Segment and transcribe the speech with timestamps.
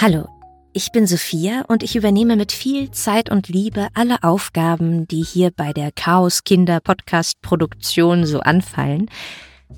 [0.00, 0.28] Hallo,
[0.72, 5.50] ich bin Sophia und ich übernehme mit viel Zeit und Liebe alle Aufgaben, die hier
[5.50, 9.10] bei der Chaos Kinder Podcast Produktion so anfallen.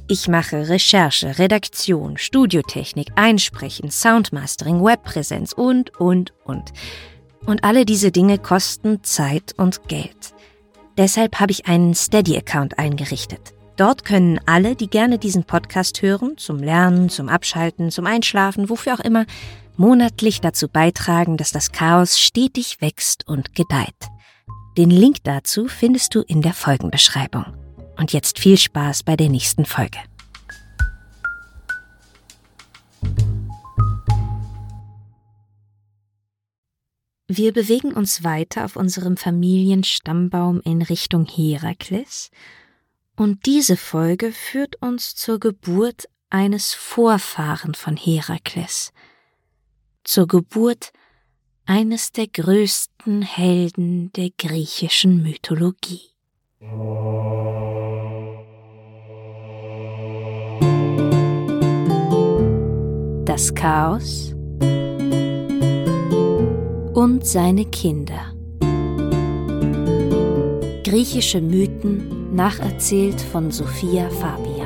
[0.08, 6.64] Ich mache Recherche, Redaktion, Studiotechnik, Einsprechen, Soundmastering, Webpräsenz und, und, und.
[7.46, 10.34] Und alle diese Dinge kosten Zeit und Geld.
[10.98, 13.54] Deshalb habe ich einen Steady-Account eingerichtet.
[13.76, 18.92] Dort können alle, die gerne diesen Podcast hören, zum Lernen, zum Abschalten, zum Einschlafen, wofür
[18.92, 19.24] auch immer,
[19.80, 23.96] monatlich dazu beitragen, dass das Chaos stetig wächst und gedeiht.
[24.76, 27.46] Den Link dazu findest du in der Folgenbeschreibung.
[27.96, 29.98] Und jetzt viel Spaß bei der nächsten Folge.
[37.26, 42.30] Wir bewegen uns weiter auf unserem Familienstammbaum in Richtung Herakles
[43.16, 48.92] und diese Folge führt uns zur Geburt eines Vorfahren von Herakles–
[50.10, 50.90] zur Geburt
[51.66, 56.00] eines der größten Helden der griechischen Mythologie.
[63.24, 64.34] Das Chaos
[66.94, 68.34] und seine Kinder.
[70.82, 74.59] Griechische Mythen nacherzählt von Sophia Fabian.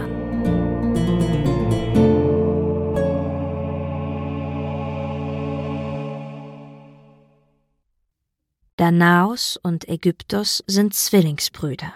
[8.85, 11.95] Danaos und Ägyptos sind Zwillingsbrüder.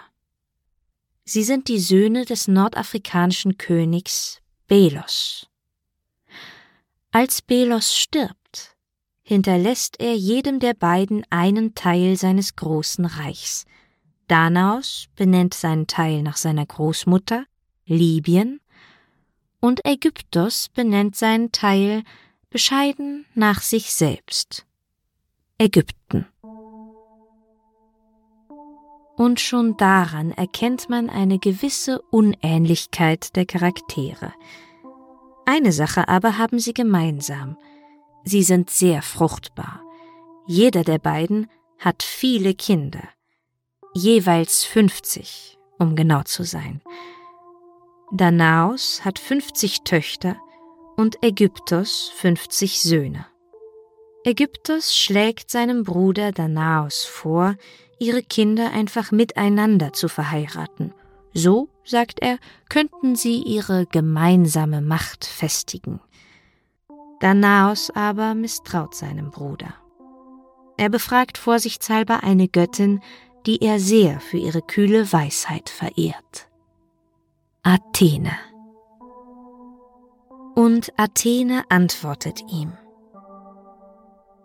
[1.23, 5.45] Sie sind die Söhne des nordafrikanischen Königs Belos.
[7.11, 8.75] Als Belos stirbt,
[9.21, 13.65] hinterlässt er jedem der beiden einen Teil seines großen Reichs.
[14.27, 17.45] Danaos benennt seinen Teil nach seiner Großmutter,
[17.85, 18.61] Libyen,
[19.59, 22.01] und Ägyptos benennt seinen Teil
[22.49, 24.65] bescheiden nach sich selbst,
[25.59, 26.25] Ägypten
[29.19, 34.31] und schon daran erkennt man eine gewisse Unähnlichkeit der Charaktere.
[35.45, 37.57] Eine Sache aber haben sie gemeinsam.
[38.23, 39.83] Sie sind sehr fruchtbar.
[40.47, 41.49] Jeder der beiden
[41.79, 43.03] hat viele Kinder.
[43.93, 46.81] Jeweils 50, um genau zu sein.
[48.13, 50.37] Danaos hat 50 Töchter
[50.95, 53.25] und Ägyptos 50 Söhne.
[54.25, 57.55] Ägyptos schlägt seinem Bruder Danaos vor,
[57.99, 60.93] ihre Kinder einfach miteinander zu verheiraten.
[61.33, 62.37] So, sagt er,
[62.69, 66.01] könnten sie ihre gemeinsame Macht festigen.
[67.19, 69.73] Danaos aber misstraut seinem Bruder.
[70.77, 73.01] Er befragt vorsichtshalber eine Göttin,
[73.45, 76.47] die er sehr für ihre kühle Weisheit verehrt.
[77.63, 78.31] Athene.
[80.55, 82.73] Und Athene antwortet ihm.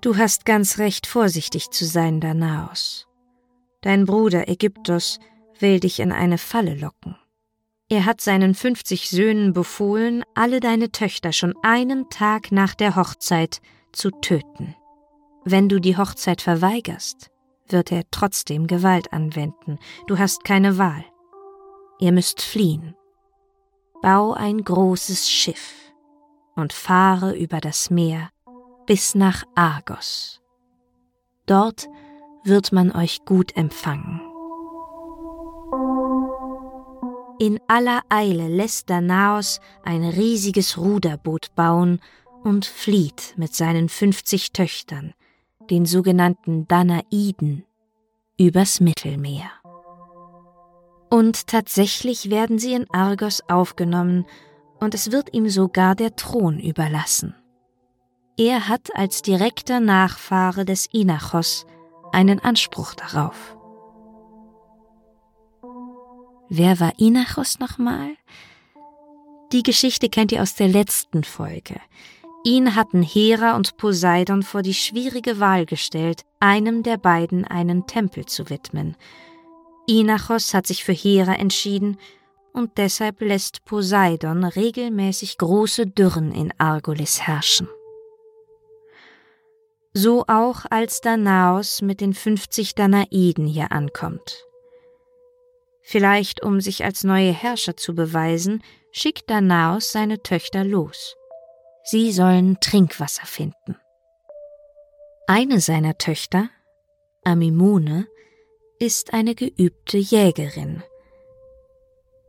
[0.04, 3.06] Du hast ganz recht vorsichtig zu sein, Danaos.
[3.80, 5.18] Dein Bruder Ägyptos
[5.60, 7.16] will dich in eine Falle locken.
[7.88, 13.62] Er hat seinen fünfzig Söhnen befohlen, alle deine Töchter schon einen Tag nach der Hochzeit
[13.92, 14.76] zu töten.
[15.42, 17.30] Wenn du die Hochzeit verweigerst,
[17.66, 19.78] wird er trotzdem Gewalt anwenden.
[20.06, 21.06] Du hast keine Wahl.
[21.98, 22.94] Ihr müsst fliehen.
[24.02, 25.72] Bau ein großes Schiff
[26.56, 28.28] und fahre über das Meer
[28.86, 30.40] bis nach Argos.
[31.46, 31.88] Dort
[32.44, 34.20] wird man euch gut empfangen.
[37.38, 42.00] In aller Eile lässt Danaos ein riesiges Ruderboot bauen
[42.42, 45.14] und flieht mit seinen fünfzig Töchtern,
[45.70, 47.64] den sogenannten Danaiden,
[48.38, 49.50] übers Mittelmeer.
[51.10, 54.26] Und tatsächlich werden sie in Argos aufgenommen,
[54.80, 57.34] und es wird ihm sogar der Thron überlassen.
[58.36, 61.66] Er hat als direkter Nachfahre des Inachos
[62.10, 63.56] einen Anspruch darauf.
[66.48, 68.16] Wer war Inachos nochmal?
[69.52, 71.80] Die Geschichte kennt ihr aus der letzten Folge.
[72.42, 78.26] Ihn hatten Hera und Poseidon vor die schwierige Wahl gestellt, einem der beiden einen Tempel
[78.26, 78.96] zu widmen.
[79.86, 81.98] Inachos hat sich für Hera entschieden
[82.52, 87.68] und deshalb lässt Poseidon regelmäßig große Dürren in Argolis herrschen
[89.94, 94.44] so auch als Danaos mit den 50 Danaiden hier ankommt.
[95.82, 101.16] Vielleicht um sich als neue Herrscher zu beweisen, schickt Danaos seine Töchter los.
[101.84, 103.76] Sie sollen Trinkwasser finden.
[105.26, 106.50] Eine seiner Töchter,
[107.22, 108.08] Amimone,
[108.80, 110.82] ist eine geübte Jägerin.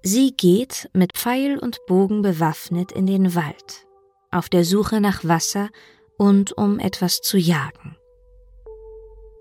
[0.03, 3.87] Sie geht mit Pfeil und Bogen bewaffnet in den Wald,
[4.29, 5.69] auf der Suche nach Wasser
[6.17, 7.97] und um etwas zu jagen.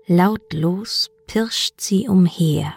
[0.07, 2.73] Lautlos pirscht sie umher.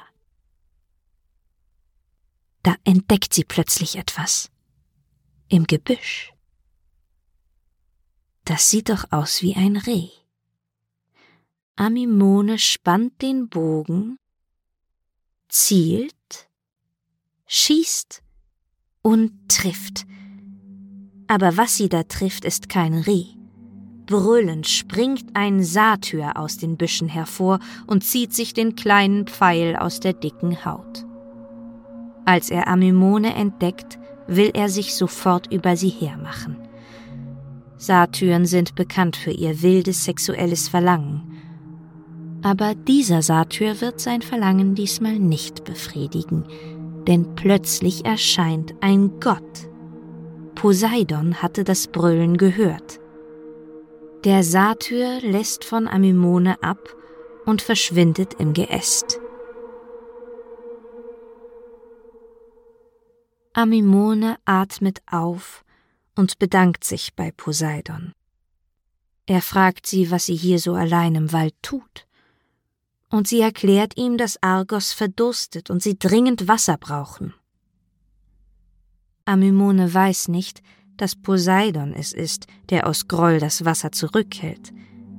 [2.62, 4.50] Da entdeckt sie plötzlich etwas.
[5.48, 6.32] Im Gebüsch.
[8.44, 10.08] Das sieht doch aus wie ein Reh.
[11.76, 14.18] Amimone spannt den Bogen,
[15.48, 16.48] zielt,
[17.46, 18.22] schießt
[19.02, 20.06] und trifft.
[21.28, 23.37] Aber was sie da trifft, ist kein Reh.
[24.08, 30.00] Brüllend springt ein Satyr aus den Büschen hervor und zieht sich den kleinen Pfeil aus
[30.00, 31.04] der dicken Haut.
[32.24, 36.56] Als er Amymone entdeckt, will er sich sofort über sie hermachen.
[37.76, 41.20] Satyren sind bekannt für ihr wildes sexuelles Verlangen.
[42.40, 46.44] Aber dieser Satyr wird sein Verlangen diesmal nicht befriedigen,
[47.06, 49.68] denn plötzlich erscheint ein Gott.
[50.54, 53.00] Poseidon hatte das Brüllen gehört.
[54.24, 56.96] Der Satyr lässt von Amymone ab
[57.46, 59.20] und verschwindet im Geäst.
[63.52, 65.64] Amymone atmet auf
[66.16, 68.12] und bedankt sich bei Poseidon.
[69.26, 72.08] Er fragt sie, was sie hier so allein im Wald tut.
[73.10, 77.34] Und sie erklärt ihm, dass Argos verdurstet und sie dringend Wasser brauchen.
[79.26, 80.62] Amymone weiß nicht,
[80.98, 84.72] dass Poseidon es ist, der aus Groll das Wasser zurückhält,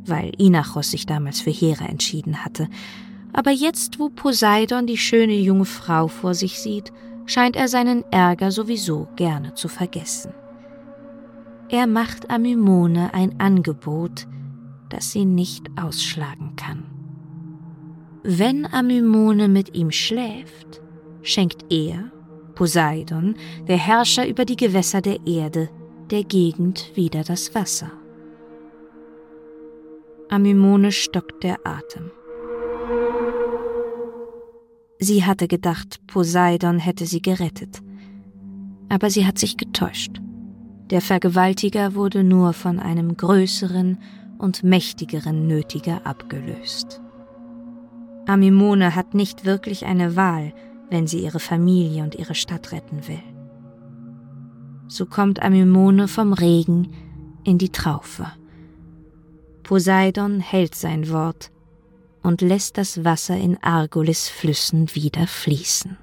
[0.06, 2.68] weil Inachos sich damals für Hera entschieden hatte.
[3.34, 6.92] Aber jetzt, wo Poseidon die schöne junge Frau vor sich sieht,
[7.26, 10.34] scheint er seinen Ärger sowieso gerne zu vergessen.
[11.70, 14.28] Er macht Amymone ein Angebot,
[14.90, 16.84] das sie nicht ausschlagen kann.
[18.24, 20.82] Wenn Amymone mit ihm schläft,
[21.22, 22.12] schenkt er,
[22.60, 23.36] Poseidon,
[23.70, 25.70] der Herrscher über die Gewässer der Erde,
[26.12, 27.90] der Gegend wieder das Wasser.
[30.28, 32.12] Amymone stockt der Atem.
[35.00, 37.80] Sie hatte gedacht, Poseidon hätte sie gerettet.
[38.90, 40.20] Aber sie hat sich getäuscht.
[40.90, 44.00] Der Vergewaltiger wurde nur von einem größeren
[44.38, 47.00] und mächtigeren Nötiger abgelöst.
[48.28, 50.52] Amimone hat nicht wirklich eine Wahl,
[50.90, 53.22] wenn sie ihre Familie und ihre Stadt retten will.
[54.88, 56.94] So kommt Amimone vom Regen
[57.44, 58.32] in die Traufe.
[59.64, 61.52] Poseidon hält sein Wort
[62.24, 65.98] und lässt das Wasser in Argolis Flüssen wieder fließen.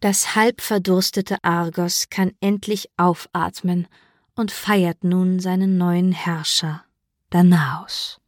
[0.00, 3.86] Das halb verdurstete Argos kann endlich aufatmen
[4.34, 6.84] und feiert nun seinen neuen Herrscher,
[7.30, 8.21] Danaos.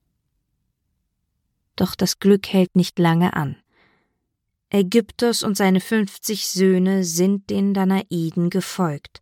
[1.76, 3.56] Doch das Glück hält nicht lange an.
[4.70, 9.20] Ägyptos und seine fünfzig Söhne sind den Danaiden gefolgt,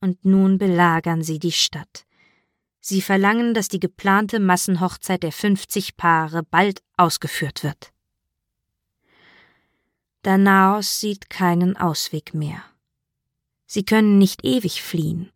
[0.00, 2.06] und nun belagern sie die Stadt.
[2.80, 7.92] Sie verlangen, dass die geplante Massenhochzeit der fünfzig Paare bald ausgeführt wird.
[10.22, 12.62] Danaos sieht keinen Ausweg mehr.
[13.66, 15.32] Sie können nicht ewig fliehen.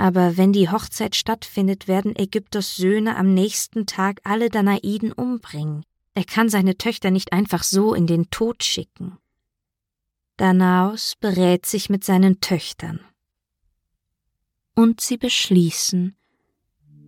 [0.00, 5.84] Aber wenn die Hochzeit stattfindet, werden Ägyptos Söhne am nächsten Tag alle Danaiden umbringen.
[6.14, 9.18] Er kann seine Töchter nicht einfach so in den Tod schicken.
[10.38, 13.00] Danaos berät sich mit seinen Töchtern.
[14.74, 16.16] Und sie beschließen,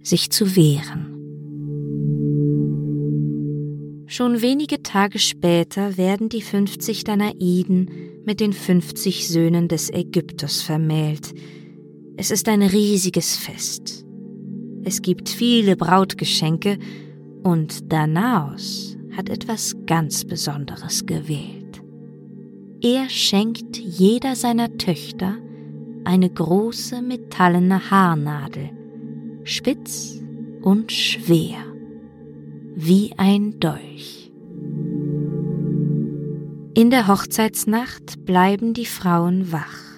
[0.03, 1.19] sich zu wehren.
[4.07, 11.33] Schon wenige Tage später werden die 50 Danaiden mit den 50 Söhnen des Ägypters vermählt.
[12.23, 14.07] Es ist ein riesiges Fest.
[14.85, 16.79] Es gibt viele Brautgeschenke
[17.43, 21.83] und Danaos hat etwas ganz Besonderes gewählt.
[22.81, 25.35] Er schenkt jeder seiner Töchter
[26.05, 28.71] eine große metallene Haarnadel,
[29.43, 30.23] spitz
[30.61, 31.59] und schwer
[32.77, 34.31] wie ein Dolch.
[36.75, 39.92] In der Hochzeitsnacht bleiben die Frauen wach.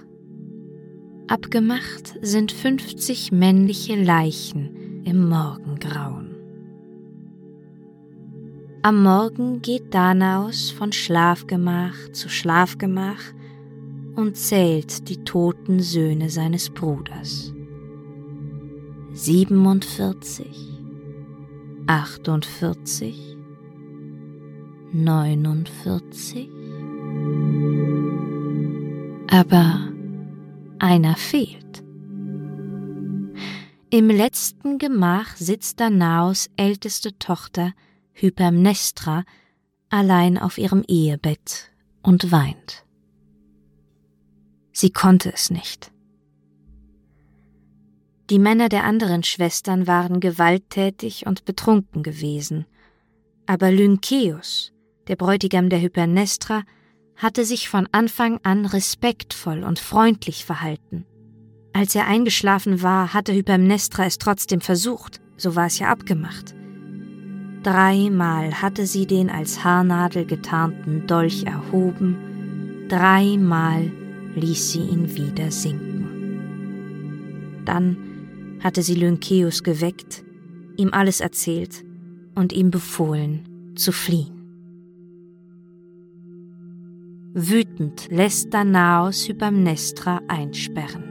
[1.27, 6.35] Abgemacht sind 50 männliche Leichen im Morgengrauen.
[8.83, 13.23] Am Morgen geht Danaus von Schlafgemach zu Schlafgemach
[14.17, 17.55] und zählt die toten Söhne seines Bruders.
[19.15, 20.75] 47
[21.87, 23.39] achtundvierzig,
[24.93, 26.51] neunundvierzig.
[29.31, 29.84] Aber
[30.79, 31.83] einer fehlt.
[33.91, 37.73] Im letzten Gemach sitzt Danaos älteste Tochter
[38.13, 39.25] Hypermnestra
[39.89, 41.71] allein auf ihrem Ehebett
[42.03, 42.85] und weint.
[44.73, 45.93] Sie konnte es nicht.
[48.31, 52.67] Die Männer der anderen Schwestern waren gewalttätig und betrunken gewesen,
[53.47, 54.73] aber Lynkeus,
[55.07, 56.65] der Bräutigam der Hypernestra,
[57.17, 61.07] hatte sich von Anfang an respektvoll und freundlich verhalten.
[61.73, 66.55] Als er eingeschlafen war, hatte Hypermnestra es trotzdem versucht, so war es ja abgemacht.
[67.63, 73.91] Dreimal hatte sie den als Haarnadel getarnten Dolch erhoben, dreimal
[74.35, 76.05] ließ sie ihn wieder sinken.
[77.65, 77.97] Dann
[78.63, 80.23] hatte sie Lynkeus geweckt,
[80.77, 81.85] ihm alles erzählt
[82.35, 84.34] und ihm befohlen, zu fliehen.
[87.37, 91.03] Wütend lässt Danaos Hypermnestra einsperren.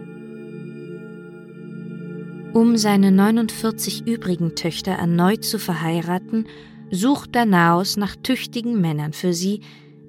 [2.53, 6.47] Um seine 49 übrigen Töchter erneut zu verheiraten,
[6.89, 9.63] sucht Danaos nach tüchtigen Männern für sie,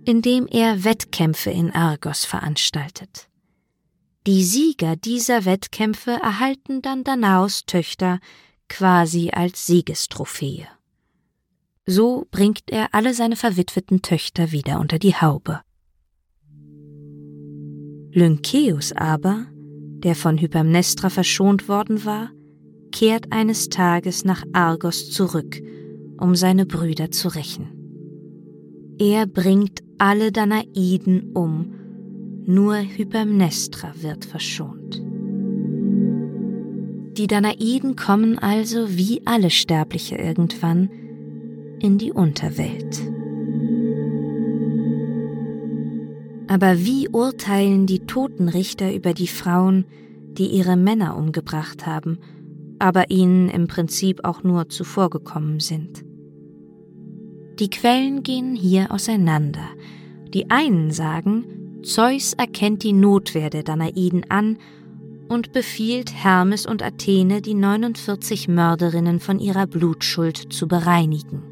[0.04, 3.28] indem er Wettkämpfe in Argos veranstaltet.
[4.28, 8.20] Die Sieger dieser Wettkämpfe erhalten dann Danaos Töchter
[8.68, 10.68] quasi als Siegestrophäe.
[11.86, 15.63] So bringt er alle seine verwitweten Töchter wieder unter die Haube.
[18.14, 19.46] Lynkeus aber
[20.04, 22.30] der von Hypermnestra verschont worden war,
[22.92, 25.60] kehrt eines Tages nach Argos zurück,
[26.20, 27.68] um seine Brüder zu rächen.
[28.98, 31.74] Er bringt alle Danaiden um,
[32.46, 35.02] nur Hypermnestra wird verschont.
[37.16, 40.90] Die Danaiden kommen also wie alle Sterbliche irgendwann
[41.80, 43.13] in die Unterwelt.
[46.46, 49.86] Aber wie urteilen die Totenrichter über die Frauen,
[50.32, 52.18] die ihre Männer umgebracht haben,
[52.78, 56.04] aber ihnen im Prinzip auch nur zuvorgekommen sind?
[57.58, 59.68] Die Quellen gehen hier auseinander.
[60.34, 61.44] Die einen sagen,
[61.82, 64.58] Zeus erkennt die Notwehr der Danaiden an
[65.28, 71.42] und befiehlt Hermes und Athene, die 49 Mörderinnen von ihrer Blutschuld zu bereinigen.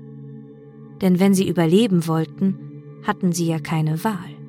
[1.00, 2.58] Denn wenn sie überleben wollten,
[3.04, 4.41] hatten sie ja keine Wahl.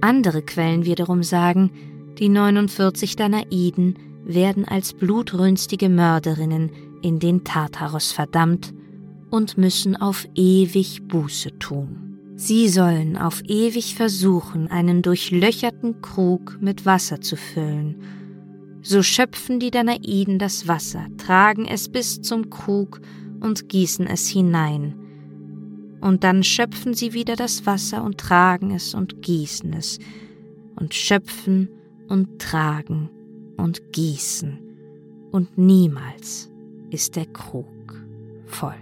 [0.00, 1.70] Andere Quellen wiederum sagen,
[2.18, 6.70] die 49 Danaiden werden als blutrünstige Mörderinnen
[7.02, 8.74] in den Tartaros verdammt
[9.30, 12.06] und müssen auf ewig Buße tun.
[12.36, 17.96] Sie sollen auf ewig versuchen, einen durchlöcherten Krug mit Wasser zu füllen.
[18.82, 23.00] So schöpfen die Danaiden das Wasser, tragen es bis zum Krug
[23.40, 24.94] und gießen es hinein,
[26.00, 29.98] und dann schöpfen sie wieder das Wasser und tragen es und gießen es
[30.76, 31.68] und schöpfen
[32.08, 33.10] und tragen
[33.56, 34.58] und gießen
[35.32, 36.50] und niemals
[36.90, 37.66] ist der Krug
[38.46, 38.74] voll.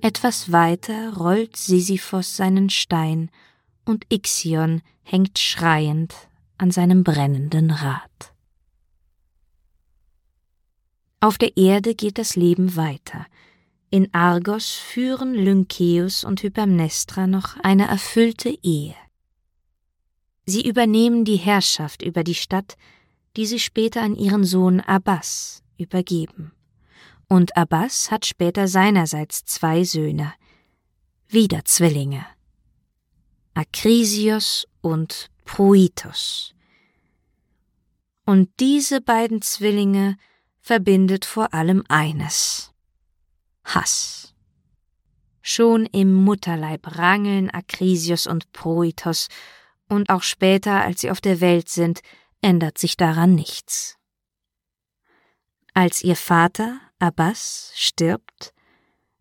[0.00, 3.30] Etwas weiter rollt Sisyphos seinen Stein
[3.84, 6.14] und Ixion hängt schreiend
[6.58, 8.32] an seinem brennenden Rad.
[11.20, 13.26] Auf der Erde geht das Leben weiter,
[13.90, 18.94] in Argos führen Lynkeus und Hypermnestra noch eine erfüllte Ehe.
[20.44, 22.76] Sie übernehmen die Herrschaft über die Stadt,
[23.36, 26.52] die sie später an ihren Sohn Abbas übergeben.
[27.28, 30.32] Und Abbas hat später seinerseits zwei Söhne,
[31.28, 32.24] wieder Zwillinge,
[33.54, 36.54] Akrisios und Proitos.
[38.24, 40.16] Und diese beiden Zwillinge
[40.60, 42.72] verbindet vor allem eines
[43.66, 44.34] Hass.
[45.42, 49.28] Schon im Mutterleib rangeln Akrisios und Proitos,
[49.88, 52.00] und auch später, als sie auf der Welt sind,
[52.42, 53.96] ändert sich daran nichts.
[55.74, 58.52] Als ihr Vater, Abbas, stirbt,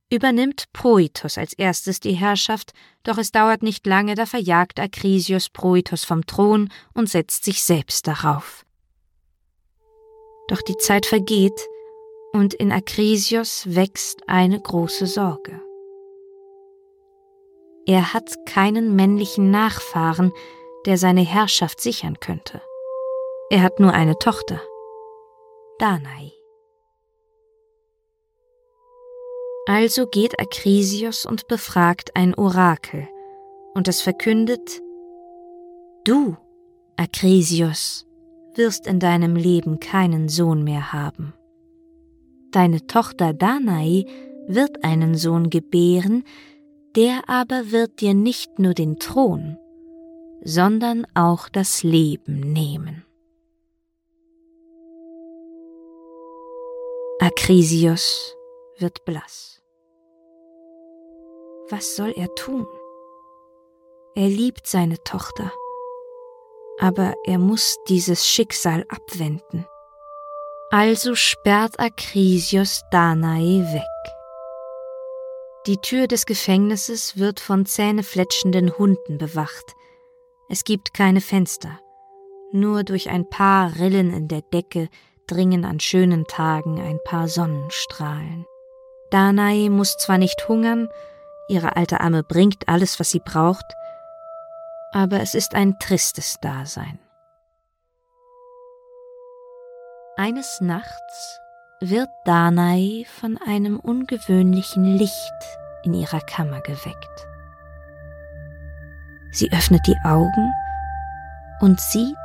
[0.09, 2.71] übernimmt Proitos als erstes die Herrschaft,
[3.03, 8.07] doch es dauert nicht lange, da verjagt Akrisios Proitos vom Thron und setzt sich selbst
[8.07, 8.65] darauf.
[10.47, 11.59] Doch die Zeit vergeht,
[12.35, 15.61] und in Akrisios wächst eine große Sorge.
[17.87, 20.33] Er hat keinen männlichen Nachfahren,
[20.85, 22.61] der seine Herrschaft sichern könnte.
[23.49, 24.59] Er hat nur eine Tochter,
[25.79, 26.33] Danae.
[29.67, 33.07] Also geht Akrisios und befragt ein Orakel,
[33.73, 34.81] und es verkündet,
[36.03, 36.35] Du,
[36.97, 38.05] Akrisios,
[38.55, 41.33] wirst in deinem Leben keinen Sohn mehr haben.
[42.55, 44.05] Deine Tochter Danae
[44.47, 46.23] wird einen Sohn gebären,
[46.95, 49.57] der aber wird dir nicht nur den Thron,
[50.41, 53.03] sondern auch das Leben nehmen.
[57.19, 58.33] Akrisios
[58.77, 59.61] wird blass.
[61.69, 62.65] Was soll er tun?
[64.15, 65.51] Er liebt seine Tochter,
[66.79, 69.65] aber er muss dieses Schicksal abwenden.
[70.77, 74.13] Also sperrt Akrisios Danae weg.
[75.67, 79.73] Die Tür des Gefängnisses wird von zähnefletschenden Hunden bewacht.
[80.49, 81.79] Es gibt keine Fenster.
[82.51, 84.89] Nur durch ein paar Rillen in der Decke
[85.27, 88.45] dringen an schönen Tagen ein paar Sonnenstrahlen.
[89.11, 90.89] Danae muss zwar nicht hungern,
[91.47, 93.77] ihre alte Amme bringt alles, was sie braucht,
[94.91, 96.99] aber es ist ein tristes Dasein.
[100.25, 101.39] Eines Nachts
[101.79, 105.11] wird Danae von einem ungewöhnlichen Licht
[105.83, 107.27] in ihrer Kammer geweckt.
[109.31, 110.51] Sie öffnet die Augen
[111.61, 112.15] und sieht,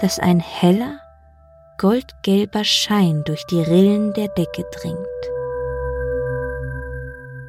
[0.00, 1.00] dass ein heller,
[1.76, 5.06] goldgelber Schein durch die Rillen der Decke dringt.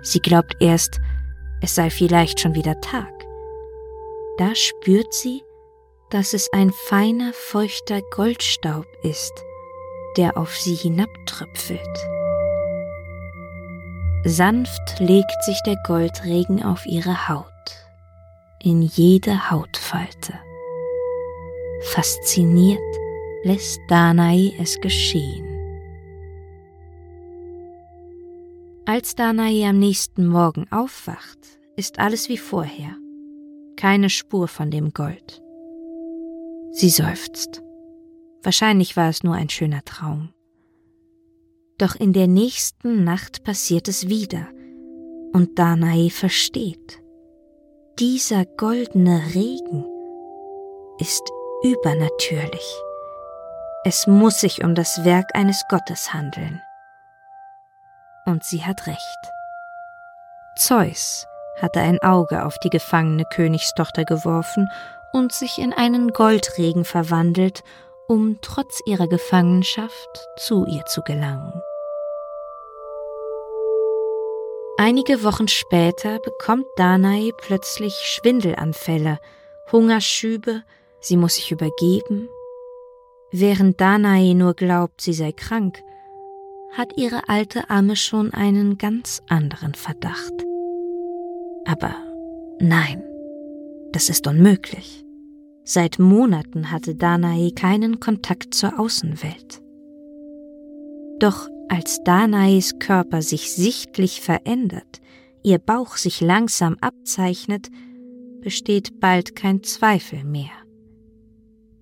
[0.01, 1.00] Sie glaubt erst,
[1.62, 3.13] es sei vielleicht schon wieder Tag.
[4.39, 5.41] Da spürt sie,
[6.09, 9.31] dass es ein feiner, feuchter Goldstaub ist,
[10.20, 11.80] der auf sie hinabtröpfelt.
[14.26, 17.46] Sanft legt sich der Goldregen auf ihre Haut,
[18.62, 20.34] in jede Hautfalte.
[21.94, 22.82] Fasziniert
[23.44, 25.48] lässt Danae es geschehen.
[28.86, 31.40] Als Danae am nächsten Morgen aufwacht,
[31.78, 32.98] ist alles wie vorher.
[33.78, 35.42] Keine Spur von dem Gold.
[36.74, 37.64] Sie seufzt.
[38.43, 40.34] Wahrscheinlich war es nur ein schöner Traum.
[41.77, 44.48] Doch in der nächsten Nacht passiert es wieder,
[45.34, 47.01] und Danae versteht.
[48.00, 49.86] Dieser goldene Regen
[51.00, 51.24] ist
[51.63, 52.81] übernatürlich.
[53.86, 56.62] Es muss sich um das Werk eines Gottes handeln.
[58.25, 59.31] Und sie hat recht.
[60.58, 61.25] Zeus
[61.62, 64.69] hatte ein Auge auf die gefangene Königstochter geworfen
[65.13, 67.63] und sich in einen Goldregen verwandelt,
[68.10, 71.53] um trotz ihrer Gefangenschaft zu ihr zu gelangen.
[74.77, 79.20] Einige Wochen später bekommt Danae plötzlich Schwindelanfälle,
[79.72, 80.64] Hungerschübe,
[81.00, 82.29] sie muss sich übergeben.
[83.31, 85.83] Während Danae nur glaubt, sie sei krank,
[86.72, 90.33] hat ihre alte Amme schon einen ganz anderen Verdacht.
[91.66, 91.94] Aber
[92.60, 93.03] nein,
[93.92, 95.05] das ist unmöglich.
[95.72, 99.62] Seit Monaten hatte Danae keinen Kontakt zur Außenwelt.
[101.20, 105.00] Doch als Danaes Körper sich sichtlich verändert,
[105.44, 107.70] ihr Bauch sich langsam abzeichnet,
[108.42, 110.50] besteht bald kein Zweifel mehr.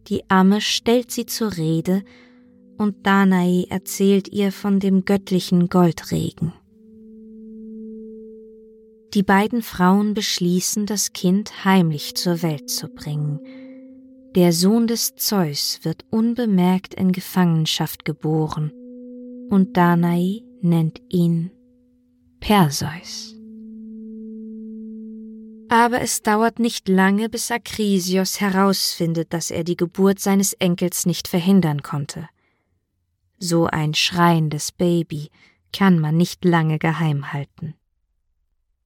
[0.10, 2.04] Die Amme stellt sie zur Rede
[2.78, 6.52] und Danae erzählt ihr von dem göttlichen Goldregen.
[9.14, 13.40] Die beiden Frauen beschließen, das Kind heimlich zur Welt zu bringen.
[14.38, 18.70] Der Sohn des Zeus wird unbemerkt in Gefangenschaft geboren,
[19.50, 21.50] und Danae nennt ihn
[22.40, 23.34] Perseus.
[25.70, 31.28] Aber es dauert nicht lange, bis Akrisios herausfindet, dass er die Geburt seines Enkels nicht
[31.28, 32.30] verhindern konnte.
[33.40, 35.32] So ein schreiendes Baby
[35.74, 37.74] kann man nicht lange geheim halten.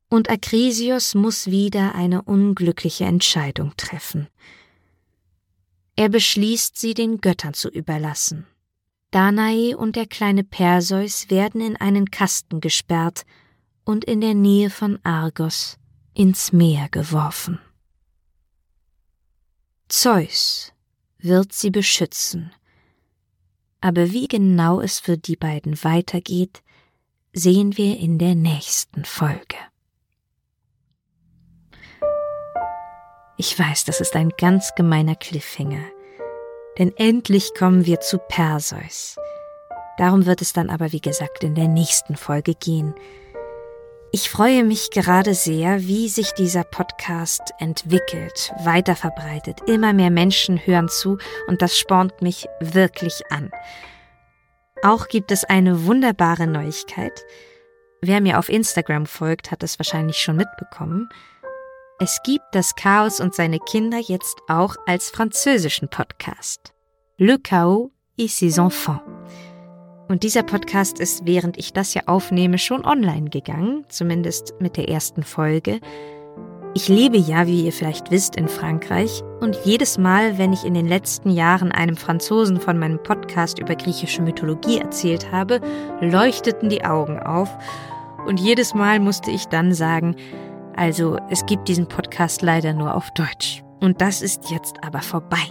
[0.07, 4.29] Und Akrisios muss wieder eine unglückliche Entscheidung treffen.
[6.01, 8.47] Er beschließt, sie den Göttern zu überlassen.
[9.11, 13.23] Danae und der kleine Perseus werden in einen Kasten gesperrt
[13.85, 15.77] und in der Nähe von Argos
[16.15, 17.59] ins Meer geworfen.
[19.89, 20.73] Zeus
[21.19, 22.51] wird sie beschützen
[23.81, 26.61] aber wie genau es für die beiden weitergeht,
[27.33, 29.57] sehen wir in der nächsten Folge.
[33.43, 35.83] Ich weiß, das ist ein ganz gemeiner Cliffhanger,
[36.77, 39.15] denn endlich kommen wir zu Perseus.
[39.97, 42.93] Darum wird es dann aber, wie gesagt, in der nächsten Folge gehen,
[44.11, 49.61] ich freue mich gerade sehr, wie sich dieser Podcast entwickelt, weiterverbreitet.
[49.65, 53.49] Immer mehr Menschen hören zu und das spornt mich wirklich an.
[54.83, 57.25] Auch gibt es eine wunderbare Neuigkeit.
[58.01, 61.09] Wer mir auf Instagram folgt, hat es wahrscheinlich schon mitbekommen.
[62.03, 66.73] Es gibt das Chaos und seine Kinder jetzt auch als französischen Podcast.
[67.19, 69.03] Le Chaos et ses enfants.
[70.07, 74.89] Und dieser Podcast ist, während ich das ja aufnehme, schon online gegangen, zumindest mit der
[74.89, 75.79] ersten Folge.
[76.73, 80.73] Ich lebe ja, wie ihr vielleicht wisst, in Frankreich und jedes Mal, wenn ich in
[80.73, 85.61] den letzten Jahren einem Franzosen von meinem Podcast über griechische Mythologie erzählt habe,
[85.99, 87.55] leuchteten die Augen auf
[88.25, 90.15] und jedes Mal musste ich dann sagen,
[90.75, 93.63] also es gibt diesen Podcast leider nur auf Deutsch.
[93.79, 95.47] Und das ist jetzt aber vorbei.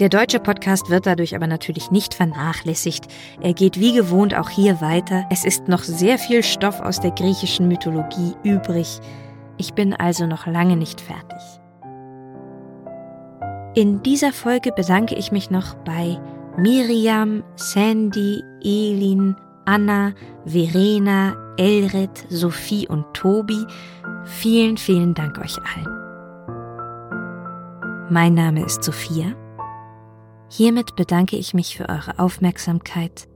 [0.00, 3.06] Der deutsche Podcast wird dadurch aber natürlich nicht vernachlässigt.
[3.40, 5.24] Er geht wie gewohnt auch hier weiter.
[5.30, 8.98] Es ist noch sehr viel Stoff aus der griechischen Mythologie übrig.
[9.56, 11.38] Ich bin also noch lange nicht fertig.
[13.76, 16.18] In dieser Folge bedanke ich mich noch bei
[16.56, 23.66] Miriam, Sandy, Elin, Anna, Verena, Elred, Sophie und Tobi.
[24.24, 25.88] Vielen, vielen Dank euch allen.
[28.10, 29.34] Mein Name ist Sophia
[30.56, 33.28] Hiermit bedanke ich mich für eure Aufmerksamkeit.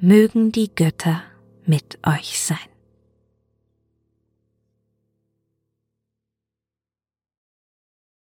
[0.00, 1.22] Mögen die Götter
[1.64, 2.69] mit euch sein.